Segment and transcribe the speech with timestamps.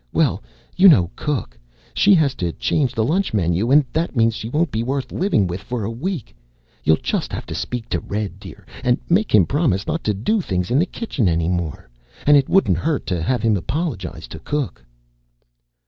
[0.11, 0.41] Well,
[0.75, 1.55] you know cook.
[1.93, 5.45] She had to change the lunch menu and that means she won't be worth living
[5.45, 6.35] with for a week.
[6.83, 10.41] You'll just have to speak to Red, dear, and make him promise not to do
[10.41, 11.87] things in the kitchen any more.
[12.25, 14.83] And it wouldn't hurt to have him apologize to cook."